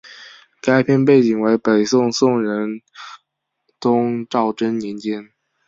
[0.63, 2.81] 该片背景为北宋宋仁
[3.79, 5.29] 宗赵祯年间。